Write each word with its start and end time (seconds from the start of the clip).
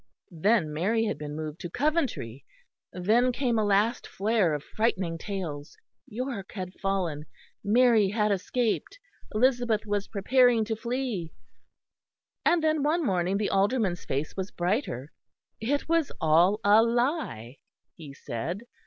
Then 0.33 0.73
Mary 0.73 1.05
had 1.05 1.19
been 1.19 1.35
moved 1.35 1.59
to 1.59 1.69
Coventry; 1.69 2.43
then 2.91 3.31
came 3.31 3.59
a 3.59 3.63
last 3.63 4.07
flare 4.07 4.55
of 4.55 4.63
frightening 4.63 5.19
tales: 5.19 5.77
York 6.07 6.53
had 6.53 6.73
fallen; 6.81 7.27
Mary 7.63 8.09
had 8.09 8.31
escaped; 8.31 8.97
Elizabeth 9.35 9.85
was 9.85 10.07
preparing 10.07 10.65
to 10.65 10.75
flee. 10.75 11.31
And 12.43 12.63
then 12.63 12.81
one 12.81 13.05
morning 13.05 13.37
the 13.37 13.51
Alderman's 13.51 14.03
face 14.03 14.35
was 14.35 14.49
brighter: 14.49 15.11
it 15.59 15.87
was 15.87 16.11
all 16.19 16.59
a 16.63 16.81
lie, 16.81 17.57
he 17.95 18.11
said. 18.11 18.63